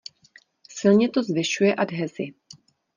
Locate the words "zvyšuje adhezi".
1.23-2.33